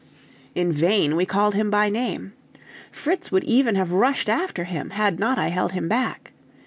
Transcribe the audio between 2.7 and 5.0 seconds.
Fritz would even have rushed after him,